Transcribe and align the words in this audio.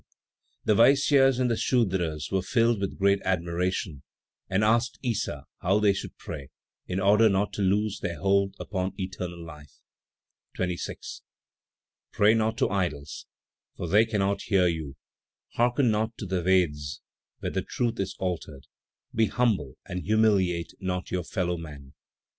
The 0.65 0.73
Vaisyas 0.73 1.37
and 1.39 1.51
the 1.51 1.55
Sudras 1.55 2.31
were 2.31 2.41
filled 2.41 2.81
with 2.81 2.97
great 2.97 3.19
admiration, 3.23 4.01
and 4.49 4.63
asked 4.63 4.97
Issa 5.03 5.43
how 5.59 5.77
they 5.77 5.93
should 5.93 6.17
pray, 6.17 6.49
in 6.87 6.99
order 6.99 7.29
not 7.29 7.53
to 7.53 7.61
lose 7.61 7.99
their 7.99 8.17
hold 8.19 8.55
upon 8.59 8.93
eternal 8.97 9.45
life. 9.45 9.73
26. 10.55 11.21
"Pray 12.11 12.33
not 12.33 12.57
to 12.57 12.69
idols, 12.71 13.27
for 13.77 13.87
they 13.87 14.03
cannot 14.07 14.41
hear 14.41 14.67
you; 14.67 14.95
hearken 15.53 15.91
not 15.91 16.17
to 16.17 16.25
the 16.25 16.41
Vedas 16.41 16.99
where 17.39 17.51
the 17.51 17.61
truth 17.61 17.99
is 17.99 18.15
altered; 18.17 18.65
be 19.13 19.27
humble 19.27 19.77
and 19.85 20.01
humiliate 20.05 20.73
not 20.79 21.11
your 21.11 21.23
fellow 21.23 21.57
man. 21.57 21.93